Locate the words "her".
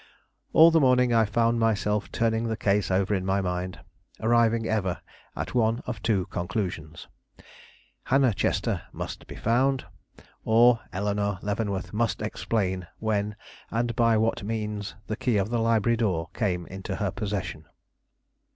16.95-17.11